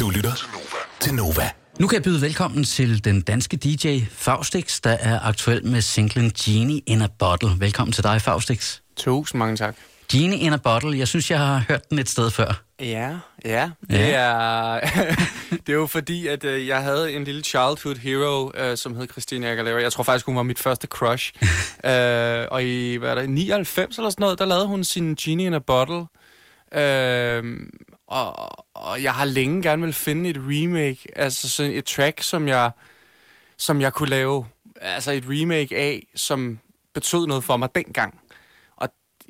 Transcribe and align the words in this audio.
Du 0.00 0.10
lytter 0.10 0.32
til 1.00 1.14
Nova. 1.14 1.50
Nu 1.80 1.86
kan 1.86 1.94
jeg 1.94 2.02
byde 2.02 2.22
velkommen 2.22 2.64
til 2.64 3.04
den 3.04 3.20
danske 3.20 3.56
DJ 3.56 4.00
Faustix, 4.10 4.80
der 4.80 4.90
er 4.90 5.20
aktuel 5.20 5.66
med 5.66 5.80
singlen 5.80 6.30
Genie 6.30 6.80
in 6.86 7.02
a 7.02 7.06
Bottle. 7.18 7.50
Velkommen 7.58 7.92
til 7.92 8.04
dig, 8.04 8.22
Faustix. 8.22 8.78
Tusind 8.96 9.38
mange 9.38 9.56
tak. 9.56 9.76
Genie 10.12 10.38
in 10.38 10.52
a 10.52 10.56
Bottle, 10.56 10.98
jeg 10.98 11.08
synes, 11.08 11.30
jeg 11.30 11.38
har 11.38 11.64
hørt 11.68 11.90
den 11.90 11.98
et 11.98 12.08
sted 12.08 12.30
før. 12.30 12.62
Ja, 12.80 13.16
ja. 13.44 13.70
Det, 13.90 13.98
Ja. 13.98 14.10
Er, 14.10 14.80
det 15.66 15.68
er 15.68 15.72
jo 15.72 15.86
fordi, 15.86 16.26
at 16.26 16.44
øh, 16.44 16.66
jeg 16.66 16.82
havde 16.82 17.12
en 17.12 17.24
lille 17.24 17.42
childhood 17.42 17.96
hero, 17.96 18.52
øh, 18.54 18.76
som 18.76 18.96
hed 18.96 19.08
Christina 19.08 19.52
Aguilera. 19.52 19.80
Jeg 19.80 19.92
tror 19.92 20.02
faktisk, 20.04 20.26
hun 20.26 20.36
var 20.36 20.42
mit 20.42 20.58
første 20.58 20.86
crush. 20.86 21.32
øh, 21.90 22.46
og 22.50 22.64
i 22.64 22.96
hvad 22.96 23.10
er 23.10 23.14
det, 23.14 23.30
99 23.30 23.96
eller 23.96 24.10
sådan 24.10 24.22
noget, 24.22 24.38
der 24.38 24.44
lavede 24.44 24.66
hun 24.66 24.84
sin 24.84 25.14
Genie 25.14 25.46
in 25.46 25.54
a 25.54 25.58
Bottle. 25.58 26.04
Øh, 26.74 27.44
og, 28.06 28.66
og 28.74 29.02
jeg 29.02 29.14
har 29.14 29.24
længe 29.24 29.62
gerne 29.62 29.82
vil 29.82 29.92
finde 29.92 30.30
et 30.30 30.36
remake, 30.36 30.98
altså 31.16 31.48
sådan 31.48 31.72
et 31.72 31.84
track, 31.84 32.22
som 32.22 32.48
jeg, 32.48 32.70
som 33.58 33.80
jeg 33.80 33.92
kunne 33.92 34.08
lave, 34.08 34.46
altså 34.80 35.12
et 35.12 35.24
remake 35.26 35.76
af, 35.76 36.06
som 36.14 36.58
betød 36.94 37.26
noget 37.26 37.44
for 37.44 37.56
mig 37.56 37.68
dengang. 37.74 38.20
Og 38.76 38.88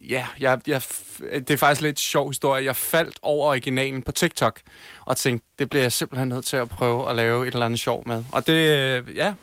ja, 0.08 0.26
jeg, 0.40 0.60
jeg, 0.66 0.82
det 1.20 1.50
er 1.50 1.56
faktisk 1.56 1.82
lidt 1.82 2.00
sjov 2.00 2.30
historie. 2.30 2.64
Jeg 2.64 2.76
faldt 2.76 3.18
over 3.22 3.48
originalen 3.48 4.02
på 4.02 4.12
TikTok, 4.12 4.60
og 5.04 5.16
tænkte, 5.16 5.46
det 5.58 5.70
bliver 5.70 5.82
jeg 5.82 5.92
simpelthen 5.92 6.28
nødt 6.28 6.44
til 6.44 6.56
at 6.56 6.68
prøve 6.68 7.10
at 7.10 7.16
lave 7.16 7.48
et 7.48 7.52
eller 7.52 7.66
andet 7.66 7.80
sjov 7.80 8.02
med. 8.06 8.24
Og 8.32 8.46
det, 8.46 9.04
ja, 9.14 9.34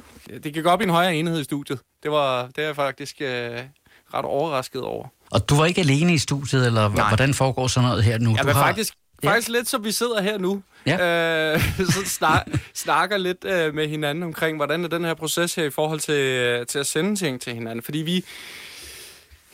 det 0.44 0.53
gik 0.53 0.66
op 0.66 0.81
i 0.81 0.84
en 0.84 0.89
højere 0.89 1.16
enhed 1.16 1.39
i 1.39 1.44
studiet. 1.44 1.80
Det 2.03 2.11
var, 2.11 2.47
det 2.47 2.58
er 2.58 2.66
jeg 2.66 2.75
faktisk 2.75 3.22
øh, 3.22 3.59
ret 4.13 4.25
overrasket 4.25 4.81
over. 4.81 5.08
Og 5.31 5.50
du 5.50 5.55
var 5.55 5.66
ikke 5.66 5.81
alene 5.81 6.13
i 6.13 6.17
studiet, 6.17 6.66
eller 6.66 6.89
Nej. 6.89 7.08
hvordan 7.08 7.34
foregår 7.34 7.67
sådan 7.67 7.89
noget 7.89 8.03
her 8.03 8.17
nu? 8.17 8.30
Ja, 8.30 8.41
du 8.41 8.47
men 8.47 8.55
har... 8.55 8.63
faktisk, 8.63 8.94
Ja. 9.23 9.30
faktisk 9.30 9.50
lidt 9.50 9.68
som 9.68 9.84
vi 9.84 9.91
sidder 9.91 10.22
her 10.22 10.38
nu. 10.38 10.63
Ja. 10.86 11.54
Øh, 11.54 11.62
så 11.94 12.05
snak, 12.05 12.48
snakker 12.73 13.18
lidt 13.18 13.45
øh, 13.45 13.76
med 13.76 13.88
hinanden 13.88 14.23
omkring, 14.23 14.58
hvordan 14.58 14.84
er 14.84 14.88
den 14.88 15.06
her 15.06 15.14
proces 15.14 15.56
her 15.56 15.64
i 15.64 15.70
forhold 15.70 16.00
til, 16.00 16.14
øh, 16.14 16.66
til 16.66 16.80
at 16.80 16.88
sende 16.88 17.16
ting 17.16 17.42
til 17.42 17.53
hinanden. 17.53 17.81
Fordi 17.81 17.97
vi... 17.97 18.25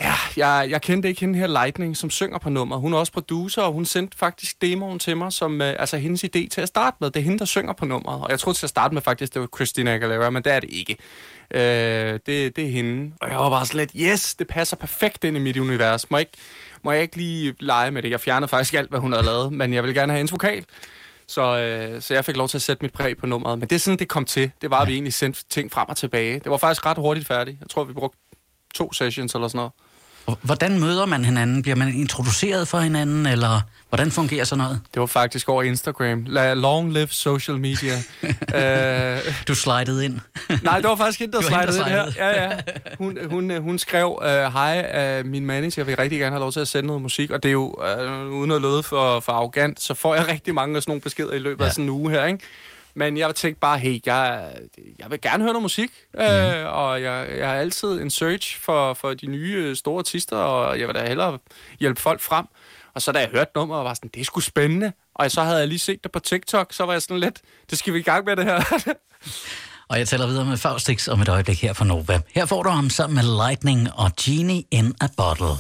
Ja, 0.02 0.14
jeg, 0.38 0.68
jeg 0.70 0.82
kendte 0.82 1.10
ikke 1.10 1.22
hende 1.22 1.40
her 1.40 1.48
Lightning, 1.48 1.98
som 1.98 2.10
synger 2.10 2.38
på 2.38 2.50
nummer. 2.50 2.78
Hun 2.78 2.94
er 2.94 2.98
også 2.98 3.12
producer, 3.12 3.62
og 3.62 3.74
hun 3.74 3.86
sendte 3.86 4.18
faktisk 4.18 4.62
demoen 4.62 5.00
til 5.00 5.18
mig, 5.18 5.34
som 5.34 5.62
øh, 5.62 5.76
altså 5.80 5.98
hendes 5.98 6.24
idé 6.24 6.48
til 6.48 6.62
at 6.62 6.68
starte 6.68 6.98
med. 7.00 7.12
Det 7.12 7.20
er 7.20 7.24
hende, 7.24 7.40
der 7.40 7.46
synger 7.46 7.74
på 7.74 7.86
nummeret. 7.86 8.22
Og 8.22 8.30
jeg 8.30 8.40
troede 8.40 8.58
til 8.58 8.66
at 8.66 8.70
starte 8.70 8.94
med 8.94 9.02
faktisk, 9.02 9.34
det 9.34 9.42
var 9.42 9.48
Christina 9.56 9.96
Aguilera, 9.96 10.30
men 10.30 10.44
det 10.44 10.54
er 10.54 10.60
det 10.60 10.70
ikke. 10.70 10.98
Øh, 11.52 12.20
det, 12.26 12.56
det 12.56 12.60
er 12.60 12.70
hende. 12.70 13.14
Og 13.22 13.30
jeg 13.30 13.38
var 13.38 13.50
bare 13.50 13.66
lidt, 13.74 13.92
yes, 13.96 14.36
det 14.36 14.48
passer 14.48 14.76
perfekt 14.76 15.24
ind 15.24 15.38
i 15.38 15.40
mit 15.40 15.58
univers. 15.58 16.12
Må 16.12 16.18
ikke, 16.18 16.32
må 16.84 16.92
jeg 16.92 17.02
ikke 17.02 17.18
lige 17.18 17.54
lege 17.60 17.92
med 17.92 18.02
det? 18.02 18.10
Jeg 18.10 18.20
fjernede 18.20 18.48
faktisk 18.48 18.74
alt, 18.74 18.90
hvad 18.90 19.00
hun 19.00 19.12
havde 19.12 19.26
lavet, 19.26 19.54
men 19.54 19.74
jeg 19.74 19.84
vil 19.84 19.94
gerne 19.94 20.12
have 20.12 20.18
hendes 20.18 20.32
vokal. 20.32 20.66
Så, 21.28 21.58
øh, 21.60 22.02
så 22.02 22.14
jeg 22.14 22.26
fik 22.26 22.38
lov 22.38 22.48
til 22.48 22.58
at 22.58 22.62
sætte 22.62 22.84
mit 22.84 22.94
præg 22.94 23.18
på 23.18 23.26
nummeret. 23.26 23.60
Men 23.60 23.70
det 23.70 23.76
er 23.76 23.80
sådan, 23.80 24.00
det 24.00 24.08
kom 24.08 24.26
til. 24.26 24.52
Det 24.62 24.72
var, 24.72 24.80
at 24.80 24.88
vi 24.88 24.94
egentlig 24.94 25.14
sendte 25.14 25.44
ting 25.50 25.72
frem 25.72 25.90
og 25.90 25.98
tilbage. 25.98 26.40
Det 26.40 26.52
var 26.52 26.58
faktisk 26.58 26.86
ret 26.86 26.98
hurtigt 26.98 27.28
færdigt. 27.28 27.58
Jeg 27.60 27.70
tror, 27.70 27.84
vi 27.84 27.94
brugte 27.94 28.18
to 28.76 28.94
sessions 28.94 29.36
eller 29.36 29.48
sådan 29.48 29.58
noget. 29.58 29.72
Hvordan 30.42 30.80
møder 30.80 31.06
man 31.06 31.26
hinanden? 31.26 31.62
Bliver 31.62 31.76
man 31.76 31.94
introduceret 31.94 32.68
for 32.68 32.80
hinanden, 32.80 33.26
eller 33.26 33.62
hvordan 33.90 34.12
fungerer 34.12 34.44
sådan 34.44 34.64
noget? 34.64 34.82
Det 34.94 35.00
var 35.00 35.06
faktisk 35.06 35.50
over 35.50 35.64
Instagram. 35.64 36.24
Long 36.56 36.94
live 36.94 37.08
social 37.08 37.58
media. 37.60 37.94
øh, 39.16 39.34
Du 39.48 39.56
slidede 39.56 40.06
ind. 40.06 40.20
nej, 40.64 40.80
det 40.80 40.90
var 40.90 40.96
faktisk 40.96 41.20
hende, 41.20 41.34
der 41.38 41.42
slidede 41.42 41.78
ind 41.78 41.86
her. 41.86 42.12
Ja, 42.18 42.44
ja. 42.44 42.58
Hun, 42.98 43.18
hun, 43.30 43.58
hun 43.62 43.80
skrev, 43.80 44.22
øh, 44.24 44.30
hej, 44.30 45.20
uh, 45.20 45.26
min 45.26 45.46
manager, 45.46 45.74
jeg 45.78 45.88
vil 45.88 45.96
rigtig 45.96 46.20
gerne 46.20 46.32
have 46.32 46.40
lov 46.40 46.52
til 46.52 46.60
at 46.60 46.68
sende 46.68 46.88
noget 46.88 47.02
musik, 47.02 47.32
og 47.32 47.44
det 47.44 47.50
er 47.50 47.54
jo, 47.54 47.76
uh, 48.28 48.32
uden 48.34 48.52
at 48.52 48.62
løde 48.62 48.84
for, 48.84 49.20
for 49.20 49.32
arrogant, 49.32 49.82
så 49.82 49.94
får 49.94 50.16
jeg 50.16 50.28
rigtig 50.28 50.54
mange 50.54 50.76
af 50.76 50.82
sådan 50.84 50.92
nogle 50.92 51.02
beskeder 51.02 51.34
i 51.34 51.40
løbet 51.40 51.64
ja. 51.64 51.68
Af 51.68 51.74
sådan 51.74 51.84
en 51.86 51.90
uge 51.90 52.12
her, 52.12 52.26
ikke? 52.26 52.40
Men 52.94 53.18
jeg 53.18 53.36
tænkte 53.36 53.60
bare, 53.60 53.78
hey, 53.80 54.00
jeg, 54.06 54.50
jeg 55.00 55.12
vil 55.12 55.22
gerne 55.22 55.44
høre 55.44 55.54
noget 55.54 55.62
musik, 55.62 55.92
mm. 56.14 56.20
Mhm. 56.20 56.30
øh, 56.30 56.74
og 56.78 57.02
jeg, 57.02 57.28
jeg 57.38 57.48
har 57.50 57.56
altid 57.56 58.02
en 58.02 58.10
search 58.10 58.60
for, 58.62 58.94
for 58.94 59.14
de 59.14 59.28
nye 59.28 59.76
store 59.76 60.00
artister, 60.00 60.38
og 60.38 60.80
jeg 60.80 60.88
vil 60.88 60.96
da 60.96 61.08
hellere 61.08 61.38
hjælpe 61.80 62.02
folk 62.02 62.22
frem. 62.22 62.46
Og 62.96 63.02
så 63.02 63.12
da 63.12 63.20
jeg 63.20 63.30
hørte 63.30 63.52
nummeret, 63.56 63.86
var 63.86 63.94
sådan, 63.94 64.10
det 64.14 64.22
er 64.22 64.26
sgu 64.26 64.40
spændende. 64.40 64.92
Og 65.16 65.32
så 65.32 65.44
havde 65.44 65.60
jeg 65.60 65.68
lige 65.68 65.80
set 65.80 66.04
det 66.04 66.12
på 66.12 66.20
TikTok, 66.20 66.74
så 66.74 66.86
var 66.86 66.94
jeg 66.94 67.02
sådan 67.02 67.20
lidt, 67.20 67.42
det 67.70 67.78
skal 67.78 67.94
vi 67.94 68.00
i 68.00 68.02
gang 68.02 68.26
med 68.26 68.36
det 68.36 68.46
her. 68.46 68.64
Og 69.90 70.00
jeg 70.00 70.08
taler 70.08 70.28
videre 70.28 70.46
med 70.46 70.58
Faustix 70.58 71.08
om 71.08 71.22
et 71.22 71.30
øjeblik 71.30 71.62
her 71.62 71.74
for 71.74 71.86
Nova. 71.86 72.22
Her 72.36 72.46
får 72.46 72.64
du 72.64 72.70
ham 72.70 72.90
sammen 72.90 73.16
med 73.16 73.48
Lightning 73.48 73.94
og 73.94 74.12
Genie 74.22 74.64
in 74.72 74.96
a 75.02 75.08
Bottle. 75.18 75.56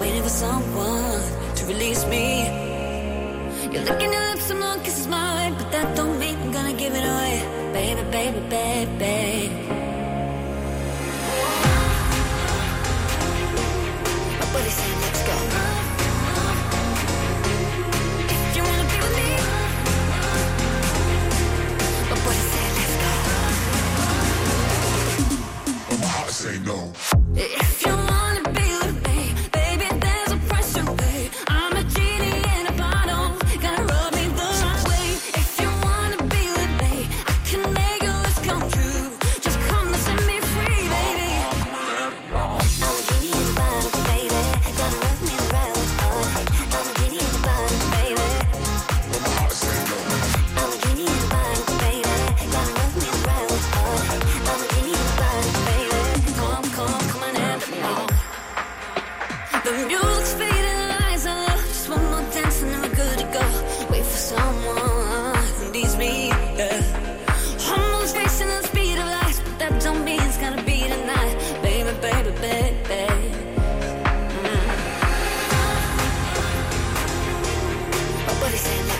Waiting 0.00 0.22
for 0.22 0.28
someone 0.28 1.22
to 1.56 1.62
release 1.66 2.06
me. 2.06 2.26
You're 3.72 3.84
licking 3.88 4.12
your 4.12 4.24
lips, 4.30 4.50
I'm 4.50 4.60
long 4.60 4.80
kisses 4.80 5.06
mine, 5.06 5.39
that 5.82 5.96
don't 5.96 6.18
mean 6.18 6.36
I'm 6.42 6.52
gonna 6.52 6.72
give 6.72 6.94
it 6.94 7.04
away, 7.12 7.36
baby, 7.72 8.02
baby, 8.10 8.40
baby. 8.48 9.39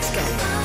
Let's 0.01 0.15
go. 0.15 0.60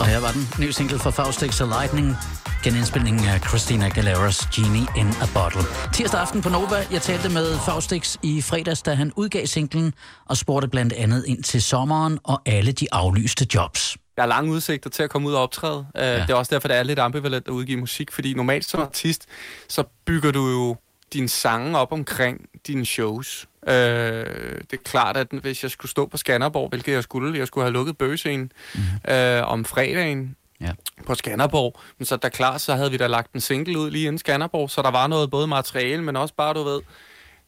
Og 0.00 0.06
her 0.06 0.20
var 0.20 0.32
den 0.32 0.48
ny 0.66 0.70
single 0.70 0.98
fra 0.98 1.10
Faustix 1.10 1.60
og 1.60 1.68
Lightning. 1.68 2.16
Genindspilningen 2.64 3.24
af 3.28 3.40
Christina 3.40 3.88
Aguilera's 3.88 4.50
Genie 4.54 4.86
in 4.96 5.08
a 5.22 5.26
Bottle. 5.34 5.62
Tirsdag 5.92 6.20
aften 6.20 6.42
på 6.42 6.48
Nova. 6.48 6.76
Jeg 6.90 7.02
talte 7.02 7.28
med 7.28 7.58
Faustix 7.58 8.16
i 8.22 8.42
fredags, 8.42 8.82
da 8.82 8.94
han 8.94 9.12
udgav 9.16 9.46
singlen 9.46 9.94
og 10.26 10.36
spurgte 10.36 10.68
blandt 10.68 10.92
andet 10.92 11.24
ind 11.26 11.42
til 11.42 11.62
sommeren 11.62 12.18
og 12.24 12.42
alle 12.46 12.72
de 12.72 12.86
aflyste 12.92 13.46
jobs. 13.54 13.96
jeg 14.16 14.22
har 14.22 14.28
lange 14.28 14.52
udsigter 14.52 14.90
til 14.90 15.02
at 15.02 15.10
komme 15.10 15.28
ud 15.28 15.34
og 15.34 15.42
optræde. 15.42 15.78
Uh, 15.78 16.00
ja. 16.00 16.20
Det 16.22 16.30
er 16.30 16.34
også 16.34 16.54
derfor, 16.54 16.68
det 16.68 16.76
er 16.76 16.82
lidt 16.82 16.98
ambivalent 16.98 17.48
at 17.48 17.52
udgive 17.52 17.80
musik, 17.80 18.12
fordi 18.12 18.34
normalt 18.34 18.64
som 18.64 18.80
artist, 18.80 19.26
så 19.68 19.84
bygger 20.06 20.32
du 20.32 20.48
jo 20.48 20.76
dine 21.12 21.28
sange 21.28 21.78
op 21.78 21.92
omkring 21.92 22.48
dine 22.66 22.84
shows. 22.84 23.48
Uh, 23.62 23.72
det 23.72 24.72
er 24.72 24.82
klart, 24.84 25.16
at 25.16 25.26
hvis 25.30 25.62
jeg 25.62 25.70
skulle 25.70 25.90
stå 25.90 26.06
på 26.06 26.16
Skanderborg, 26.16 26.68
hvilket 26.68 26.92
jeg 26.92 27.02
skulle, 27.02 27.38
jeg 27.38 27.46
skulle 27.46 27.64
have 27.64 27.72
lukket 27.72 27.98
bøgescenen 27.98 28.52
mm. 28.74 28.80
uh, 29.10 29.52
om 29.52 29.64
fredagen, 29.64 30.36
Ja. 30.60 30.70
på 31.06 31.14
Skanderborg. 31.14 31.80
Men 31.98 32.06
så 32.06 32.16
da 32.16 32.28
klart, 32.28 32.60
så 32.60 32.74
havde 32.74 32.90
vi 32.90 32.96
da 32.96 33.06
lagt 33.06 33.32
en 33.32 33.40
single 33.40 33.78
ud 33.78 33.90
lige 33.90 34.06
inden 34.06 34.18
Skanderborg, 34.18 34.70
så 34.70 34.82
der 34.82 34.90
var 34.90 35.06
noget 35.06 35.30
både 35.30 35.46
materiale, 35.46 36.02
men 36.02 36.16
også 36.16 36.34
bare, 36.34 36.54
du 36.54 36.62
ved, 36.62 36.80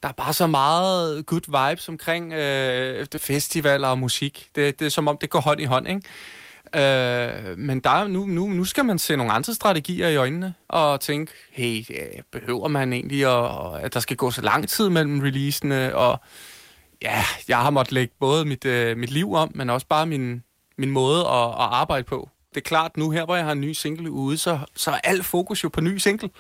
der 0.03 0.09
er 0.09 0.13
bare 0.13 0.33
så 0.33 0.47
meget 0.47 1.27
good 1.27 1.69
vibes 1.71 1.89
omkring 1.89 2.33
øh, 2.33 3.07
festivaler 3.19 3.89
og 3.89 3.99
musik. 3.99 4.49
Det, 4.55 4.79
det 4.79 4.87
er 4.87 4.91
som 4.91 5.09
om, 5.09 5.19
det 5.19 5.31
går 5.31 5.41
hånd 5.41 5.61
i 5.61 5.65
hånd, 5.65 5.89
ikke? 5.89 6.01
Øh, 6.77 7.59
men 7.59 7.81
der, 7.81 7.91
er- 7.91 8.09
nu, 8.09 8.27
nu, 8.27 8.47
nu 8.49 8.65
skal 8.65 8.85
man 8.85 8.99
se 8.99 9.17
nogle 9.17 9.33
andre 9.33 9.55
strategier 9.55 10.09
i 10.09 10.17
øjnene 10.17 10.55
og 10.69 11.01
tænke, 11.01 11.33
hey, 11.53 11.91
ja, 11.91 12.05
behøver 12.33 12.69
man 12.69 12.93
egentlig, 12.93 13.27
at, 13.27 13.85
at 13.85 13.95
der 13.95 14.01
skal 14.01 14.17
gå 14.17 14.31
så 14.31 14.43
lang 14.43 14.69
tid 14.69 14.89
mellem 14.89 15.21
releasene, 15.21 15.97
og 15.97 16.21
ja, 17.03 17.25
jeg 17.49 17.59
har 17.59 17.71
måttet 17.71 17.93
lægge 17.93 18.15
både 18.21 18.45
mit, 18.45 18.65
øh, 18.65 18.97
mit 18.97 19.11
liv 19.11 19.35
om, 19.35 19.51
men 19.55 19.71
også 19.71 19.87
bare 19.87 20.07
min, 20.07 20.43
min 20.79 20.91
måde 20.91 21.21
at, 21.21 21.49
at 21.49 21.55
arbejde 21.59 22.05
på. 22.05 22.31
Det 22.55 22.57
er 22.63 22.69
klart, 22.69 22.97
nu 22.97 23.11
her, 23.11 23.25
hvor 23.25 23.37
jeg 23.37 23.45
har 23.45 23.53
en 23.53 23.61
ny 23.61 23.73
single 23.73 24.11
ude, 24.11 24.39
så, 24.39 24.59
så 24.77 24.91
er 24.91 24.99
alt 25.05 25.25
fokus 25.27 25.65
jo 25.65 25.69
på 25.69 25.81
ny 25.81 25.97
single. 25.99 26.31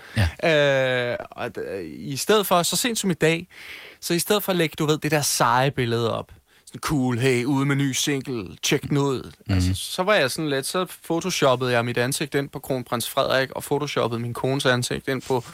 Ja. 0.42 1.12
Øh, 1.12 1.16
og 1.30 1.50
d- 1.58 1.70
i 1.84 2.16
stedet 2.16 2.46
for, 2.46 2.62
så 2.62 2.76
sent 2.76 2.98
som 2.98 3.10
i 3.10 3.14
dag, 3.14 3.48
så 4.00 4.14
i 4.14 4.18
stedet 4.18 4.42
for 4.42 4.52
at 4.52 4.56
lægge, 4.58 4.74
du 4.78 4.86
ved, 4.86 4.98
det 4.98 5.10
der 5.10 5.20
seje 5.20 5.70
billede 5.70 6.18
op, 6.18 6.32
sådan 6.66 6.80
cool, 6.80 7.18
hey, 7.18 7.44
ude 7.44 7.66
med 7.66 7.76
ny 7.76 7.92
single, 7.92 8.56
tjek 8.62 8.82
den 8.82 8.96
ud. 8.98 9.22
Mm-hmm. 9.22 9.54
Altså, 9.54 9.74
så 9.74 10.02
var 10.02 10.14
jeg 10.14 10.30
sådan 10.30 10.50
lidt, 10.50 10.66
så 10.66 10.86
photoshoppede 11.04 11.72
jeg 11.72 11.84
mit 11.84 11.98
ansigt 11.98 12.34
ind 12.34 12.48
på 12.48 12.58
kronprins 12.58 13.10
Frederik, 13.10 13.50
og 13.50 13.62
photoshoppede 13.62 14.20
min 14.20 14.34
kones 14.34 14.66
ansigt 14.66 15.08
ind 15.08 15.22
på 15.22 15.44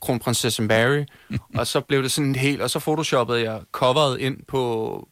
kronprinsesse 0.00 0.62
Mary, 0.62 1.04
og 1.58 1.66
så 1.66 1.80
blev 1.80 2.02
det 2.02 2.12
sådan 2.12 2.34
helt, 2.34 2.62
og 2.62 2.70
så 2.70 2.78
photoshoppede 2.78 3.42
jeg 3.42 3.60
coveret 3.72 4.20
ind 4.20 4.36
på, 4.48 5.08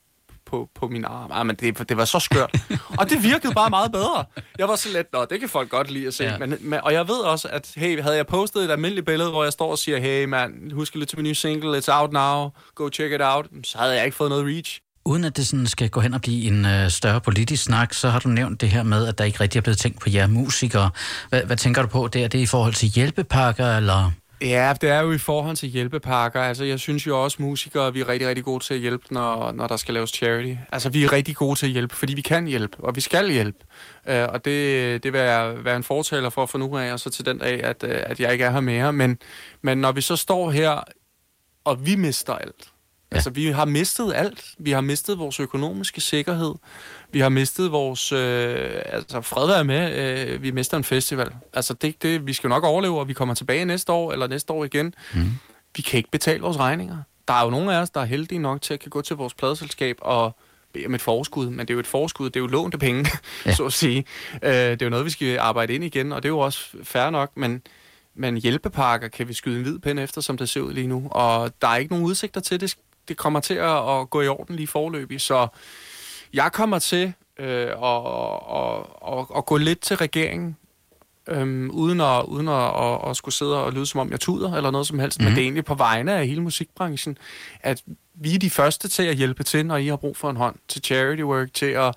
på, 0.46 0.68
på 0.74 0.88
min 0.88 1.04
arm. 1.04 1.30
Ah, 1.32 1.46
men 1.46 1.56
det, 1.56 1.88
det 1.88 1.96
var 1.96 2.04
så 2.04 2.18
skørt. 2.18 2.56
og 2.98 3.10
det 3.10 3.22
virkede 3.22 3.54
bare 3.54 3.70
meget 3.70 3.92
bedre. 3.92 4.24
Jeg 4.58 4.68
var 4.68 4.76
så 4.76 4.88
lidt, 4.92 5.12
nå, 5.12 5.24
det 5.24 5.40
kan 5.40 5.48
folk 5.48 5.70
godt 5.70 5.90
lide 5.90 6.06
at 6.06 6.14
se. 6.14 6.24
Ja. 6.24 6.38
Men, 6.38 6.56
men, 6.60 6.80
og 6.82 6.92
jeg 6.92 7.08
ved 7.08 7.16
også, 7.16 7.48
at 7.48 7.72
hey, 7.76 8.02
havde 8.02 8.16
jeg 8.16 8.26
postet 8.26 8.64
et 8.64 8.70
almindeligt 8.70 9.06
billede, 9.06 9.30
hvor 9.30 9.44
jeg 9.44 9.52
står 9.52 9.70
og 9.70 9.78
siger, 9.78 9.98
hey 9.98 10.24
mand, 10.24 10.72
husk 10.72 10.94
lidt 10.94 11.08
til 11.08 11.18
min 11.18 11.24
nye 11.24 11.34
single, 11.34 11.78
it's 11.78 11.92
out 11.92 12.12
now, 12.12 12.48
go 12.74 12.88
check 12.92 13.12
it 13.12 13.20
out, 13.22 13.46
så 13.64 13.78
havde 13.78 13.94
jeg 13.94 14.04
ikke 14.04 14.16
fået 14.16 14.30
noget 14.30 14.46
reach. 14.46 14.80
Uden 15.08 15.24
at 15.24 15.36
det 15.36 15.46
sådan 15.46 15.66
skal 15.66 15.90
gå 15.90 16.00
hen 16.00 16.14
og 16.14 16.20
blive 16.20 16.46
en 16.46 16.66
øh, 16.66 16.90
større 16.90 17.20
politisk 17.20 17.62
snak, 17.62 17.94
så 17.94 18.08
har 18.08 18.18
du 18.18 18.28
nævnt 18.28 18.60
det 18.60 18.68
her 18.68 18.82
med, 18.82 19.06
at 19.06 19.18
der 19.18 19.24
ikke 19.24 19.40
rigtig 19.40 19.58
er 19.58 19.62
blevet 19.62 19.78
tænkt 19.78 20.00
på 20.00 20.10
jer 20.10 20.26
musikere. 20.26 20.90
Hvad, 21.28 21.42
hvad 21.42 21.56
tænker 21.56 21.82
du 21.82 21.88
på? 21.88 22.08
Det 22.12 22.24
er 22.24 22.28
det 22.28 22.38
i 22.38 22.46
forhold 22.46 22.74
til 22.74 22.88
hjælpepakker, 22.88 23.76
eller... 23.76 24.10
Ja, 24.40 24.74
det 24.80 24.90
er 24.90 25.00
jo 25.00 25.12
i 25.12 25.18
forhold 25.18 25.56
til 25.56 25.68
hjælpepakker. 25.68 26.40
Altså, 26.40 26.64
jeg 26.64 26.80
synes 26.80 27.06
jo 27.06 27.24
også, 27.24 27.36
musikere 27.40 27.92
vi 27.92 28.00
er 28.00 28.08
rigtig, 28.08 28.28
rigtig 28.28 28.44
gode 28.44 28.64
til 28.64 28.74
at 28.74 28.80
hjælpe, 28.80 29.04
når, 29.10 29.52
når 29.52 29.66
der 29.66 29.76
skal 29.76 29.94
laves 29.94 30.10
charity. 30.10 30.54
Altså, 30.72 30.88
vi 30.88 31.04
er 31.04 31.12
rigtig 31.12 31.36
gode 31.36 31.58
til 31.58 31.66
at 31.66 31.72
hjælpe, 31.72 31.96
fordi 31.96 32.14
vi 32.14 32.20
kan 32.20 32.46
hjælpe, 32.46 32.76
og 32.78 32.96
vi 32.96 33.00
skal 33.00 33.30
hjælpe. 33.30 33.58
Uh, 34.08 34.14
og 34.14 34.44
det, 34.44 35.02
det 35.02 35.12
vil 35.12 35.20
jeg 35.20 35.54
være 35.64 35.76
en 35.76 35.84
fortaler 35.84 36.30
for 36.30 36.46
for 36.46 36.58
nu 36.58 36.76
af, 36.78 36.92
og 36.92 37.00
så 37.00 37.10
til 37.10 37.26
den 37.26 37.38
dag, 37.38 37.64
at, 37.64 37.84
øh, 37.84 38.00
at 38.06 38.20
jeg 38.20 38.32
ikke 38.32 38.44
er 38.44 38.50
her 38.50 38.60
mere. 38.60 38.92
Men, 38.92 39.18
men 39.62 39.78
når 39.78 39.92
vi 39.92 40.00
så 40.00 40.16
står 40.16 40.50
her, 40.50 40.82
og 41.64 41.86
vi 41.86 41.96
mister 41.96 42.34
alt. 42.34 42.68
Ja. 43.12 43.16
Altså, 43.16 43.30
vi 43.30 43.46
har 43.46 43.64
mistet 43.64 44.12
alt. 44.14 44.54
Vi 44.58 44.70
har 44.70 44.80
mistet 44.80 45.18
vores 45.18 45.40
økonomiske 45.40 46.00
sikkerhed. 46.00 46.54
Vi 47.12 47.20
har 47.20 47.28
mistet 47.28 47.72
vores... 47.72 48.12
Øh, 48.12 48.82
altså, 48.84 49.20
fred 49.20 49.46
være 49.46 49.64
med, 49.64 49.94
øh, 50.28 50.42
vi 50.42 50.50
mister 50.50 50.76
en 50.76 50.84
festival. 50.84 51.30
Altså, 51.52 51.74
det, 51.74 52.02
det, 52.02 52.26
vi 52.26 52.32
skal 52.32 52.48
jo 52.48 52.54
nok 52.54 52.64
overleve, 52.64 52.98
og 52.98 53.08
vi 53.08 53.12
kommer 53.12 53.34
tilbage 53.34 53.64
næste 53.64 53.92
år, 53.92 54.12
eller 54.12 54.26
næste 54.26 54.52
år 54.52 54.64
igen. 54.64 54.94
Mm. 55.14 55.30
Vi 55.76 55.82
kan 55.82 55.96
ikke 55.96 56.10
betale 56.10 56.40
vores 56.40 56.58
regninger. 56.58 56.96
Der 57.28 57.34
er 57.34 57.44
jo 57.44 57.50
nogle 57.50 57.74
af 57.74 57.80
os, 57.80 57.90
der 57.90 58.00
er 58.00 58.04
heldige 58.04 58.38
nok 58.38 58.62
til 58.62 58.74
at 58.74 58.80
kan 58.80 58.90
gå 58.90 59.02
til 59.02 59.16
vores 59.16 59.34
pladeselskab 59.34 59.96
og 60.00 60.36
bede 60.72 60.86
om 60.86 60.94
et 60.94 61.00
forskud, 61.00 61.50
men 61.50 61.58
det 61.58 61.70
er 61.70 61.74
jo 61.74 61.80
et 61.80 61.86
forskud, 61.86 62.26
det 62.26 62.36
er 62.36 62.40
jo 62.40 62.46
lånte 62.46 62.78
penge, 62.78 63.10
ja. 63.46 63.54
så 63.54 63.64
at 63.64 63.72
sige. 63.72 64.04
Øh, 64.42 64.52
det 64.52 64.82
er 64.82 64.86
jo 64.86 64.90
noget, 64.90 65.04
vi 65.04 65.10
skal 65.10 65.38
arbejde 65.38 65.74
ind 65.74 65.84
igen, 65.84 66.12
og 66.12 66.22
det 66.22 66.28
er 66.28 66.32
jo 66.32 66.38
også 66.38 66.76
fair 66.82 67.10
nok, 67.10 67.36
men, 67.36 67.62
men 68.14 68.36
hjælpepakker 68.36 69.08
kan 69.08 69.28
vi 69.28 69.34
skyde 69.34 69.56
en 69.56 69.62
hvid 69.62 69.78
pind 69.78 70.00
efter, 70.00 70.20
som 70.20 70.36
det 70.36 70.48
ser 70.48 70.60
ud 70.60 70.72
lige 70.72 70.86
nu, 70.86 71.08
og 71.10 71.52
der 71.62 71.68
er 71.68 71.76
ikke 71.76 71.92
nogen 71.92 72.06
udsigter 72.06 72.40
til, 72.40 72.60
det, 72.60 72.76
det 73.08 73.16
kommer 73.16 73.40
til 73.40 73.54
at, 73.54 73.90
at 73.90 74.10
gå 74.10 74.20
i 74.20 74.28
orden 74.28 74.56
lige 74.56 74.66
forløbig, 74.66 75.20
så 75.20 75.48
jeg 76.32 76.52
kommer 76.52 76.78
til 76.78 77.12
øh, 77.38 77.66
at, 77.66 78.02
at, 78.56 78.86
at, 79.18 79.26
at 79.36 79.46
gå 79.46 79.56
lidt 79.56 79.80
til 79.80 79.96
regeringen, 79.96 80.56
øhm, 81.28 81.70
uden, 81.70 82.00
at, 82.00 82.24
uden 82.24 82.48
at, 82.48 82.82
at, 82.82 83.10
at 83.10 83.16
skulle 83.16 83.34
sidde 83.34 83.64
og 83.64 83.72
lyde 83.72 83.86
som 83.86 84.00
om 84.00 84.10
jeg 84.10 84.20
tuder 84.20 84.54
eller 84.54 84.70
noget 84.70 84.86
som 84.86 84.98
helst, 84.98 85.18
mm. 85.18 85.24
men 85.24 85.34
det 85.34 85.40
er 85.40 85.44
egentlig 85.44 85.64
på 85.64 85.74
vegne 85.74 86.14
af 86.14 86.26
hele 86.26 86.42
musikbranchen, 86.42 87.18
at 87.60 87.82
vi 88.14 88.34
er 88.34 88.38
de 88.38 88.50
første 88.50 88.88
til 88.88 89.02
at 89.02 89.16
hjælpe 89.16 89.42
til, 89.42 89.66
når 89.66 89.76
I 89.76 89.86
har 89.86 89.96
brug 89.96 90.16
for 90.16 90.30
en 90.30 90.36
hånd 90.36 90.56
til 90.68 90.82
charity 90.84 91.22
work, 91.22 91.54
til 91.54 91.66
at, 91.66 91.94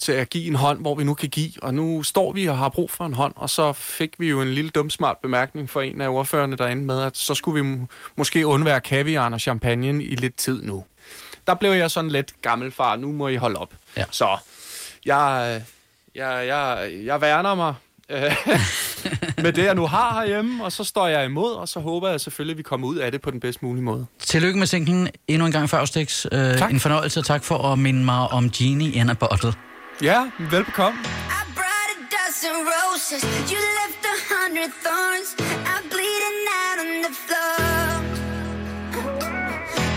til 0.00 0.12
at 0.12 0.30
give 0.30 0.46
en 0.46 0.54
hånd, 0.54 0.80
hvor 0.80 0.94
vi 0.94 1.04
nu 1.04 1.14
kan 1.14 1.28
give. 1.28 1.50
Og 1.62 1.74
nu 1.74 2.02
står 2.02 2.32
vi 2.32 2.46
og 2.46 2.58
har 2.58 2.68
brug 2.68 2.90
for 2.90 3.04
en 3.06 3.14
hånd, 3.14 3.32
og 3.36 3.50
så 3.50 3.72
fik 3.72 4.10
vi 4.18 4.28
jo 4.28 4.42
en 4.42 4.48
lille 4.48 4.70
dumsmart 4.70 5.16
bemærkning 5.22 5.70
fra 5.70 5.82
en 5.82 6.00
af 6.00 6.08
ordførerne 6.08 6.56
derinde 6.56 6.82
med, 6.84 7.02
at 7.02 7.16
så 7.16 7.34
skulle 7.34 7.62
vi 7.62 7.68
må- 7.70 7.86
måske 8.16 8.46
undvære 8.46 8.80
kaviaren 8.80 9.34
og 9.34 9.40
champagne 9.40 10.04
i 10.04 10.14
lidt 10.14 10.36
tid 10.36 10.62
nu. 10.62 10.84
Der 11.46 11.54
blev 11.54 11.70
jeg 11.70 11.90
sådan 11.90 12.10
lidt 12.10 12.32
gammelfar, 12.42 12.96
nu 12.96 13.12
må 13.12 13.28
I 13.28 13.36
holde 13.36 13.58
op. 13.58 13.70
Ja. 13.96 14.04
Så 14.10 14.36
jeg, 15.06 15.62
jeg, 16.14 16.44
jeg, 16.46 16.90
jeg 17.04 17.20
værner 17.20 17.54
mig 17.54 17.74
øh, 18.10 18.36
med 19.44 19.52
det, 19.52 19.64
jeg 19.64 19.74
nu 19.74 19.86
har 19.86 20.20
herhjemme, 20.20 20.64
og 20.64 20.72
så 20.72 20.84
står 20.84 21.06
jeg 21.06 21.24
imod, 21.24 21.52
og 21.52 21.68
så 21.68 21.80
håber 21.80 22.08
jeg 22.10 22.20
selvfølgelig, 22.20 22.54
at 22.54 22.58
vi 22.58 22.62
kommer 22.62 22.86
ud 22.86 22.96
af 22.96 23.12
det 23.12 23.20
på 23.20 23.30
den 23.30 23.40
bedst 23.40 23.62
mulige 23.62 23.82
måde. 23.84 24.06
Tillykke 24.18 24.58
med 24.58 24.66
singlen 24.66 25.08
endnu 25.28 25.46
en 25.46 25.52
gang, 25.52 25.70
Faustix. 25.70 26.26
Øh, 26.32 26.58
Tak. 26.58 26.70
en 26.72 26.80
fornøjelse, 26.80 27.20
og 27.20 27.24
tak 27.26 27.44
for 27.44 27.72
at 27.72 27.78
minde 27.78 28.04
mig 28.04 28.28
om 28.28 28.50
Genie 28.50 28.92
in 28.92 29.10
a 29.10 29.14
Bottle. 29.14 29.52
Ja, 30.00 30.30
velbekomme. 30.38 30.98
I 31.28 31.44
brought 31.54 31.90
a 31.94 31.98
dozen 32.08 32.64
roses. 32.64 33.22
You 33.50 33.58
left 33.58 34.02
a 34.04 34.34
hundred 34.34 34.72
thorns. 34.82 35.34
I'm 35.66 35.88
bleeding 35.88 36.46
out 36.62 36.78
on 36.78 37.02
the 37.02 37.12
floor. 37.12 38.02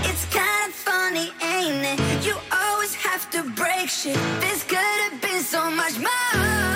It's 0.04 0.26
kind 0.26 0.68
of 0.68 0.74
funny, 0.74 1.32
ain't 1.42 1.86
it? 1.86 2.26
You 2.26 2.36
always 2.52 2.94
have 2.96 3.30
to 3.32 3.44
break 3.56 3.90
shit. 3.90 4.18
This 4.42 4.64
could 4.64 5.00
have 5.10 5.22
been 5.22 5.42
so 5.42 5.72
much 5.72 5.98
more. 5.98 6.73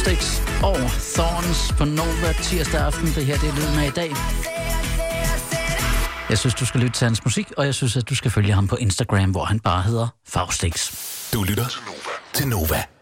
Faustix 0.00 0.40
og 0.62 0.76
Thorns 1.14 1.72
på 1.78 1.84
Nova 1.84 2.32
tirsdag 2.42 2.80
aften. 2.80 3.06
Det 3.06 3.26
her 3.26 3.38
det 3.38 3.48
er 3.48 3.54
lyden 3.54 3.78
af 3.78 3.86
i 3.86 3.90
dag. 3.90 4.10
Jeg 6.30 6.38
synes, 6.38 6.54
du 6.54 6.66
skal 6.66 6.80
lytte 6.80 6.98
til 6.98 7.04
hans 7.04 7.24
musik, 7.24 7.52
og 7.56 7.64
jeg 7.66 7.74
synes, 7.74 7.96
at 7.96 8.08
du 8.08 8.14
skal 8.14 8.30
følge 8.30 8.52
ham 8.52 8.68
på 8.68 8.76
Instagram, 8.76 9.30
hvor 9.30 9.44
han 9.44 9.60
bare 9.60 9.82
hedder 9.82 10.08
Faustix. 10.28 10.92
Du 11.32 11.42
lytter 11.42 11.68
til 11.68 11.80
Nova. 11.86 12.12
til 12.34 12.48
Nova. 12.48 12.99